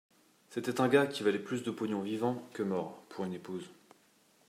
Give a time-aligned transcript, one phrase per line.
[0.49, 3.69] C’était un gars qui valait plus de pognon vivant que mort, pour une épouse